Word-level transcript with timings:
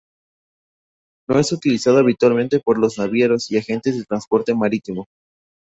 No 1.29 1.37
es 1.37 1.51
utilizado 1.51 1.99
habitualmente 1.99 2.59
por 2.59 2.79
los 2.79 2.97
navieros 2.97 3.51
y 3.51 3.59
agentes 3.59 3.99
de 3.99 4.05
transporte 4.05 4.55
marítimo. 4.55 5.05